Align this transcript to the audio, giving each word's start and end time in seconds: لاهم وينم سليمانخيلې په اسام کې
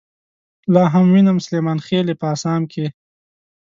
لاهم 0.73 1.05
وينم 1.13 1.37
سليمانخيلې 1.45 2.13
په 2.21 2.25
اسام 2.35 2.61
کې 2.71 2.85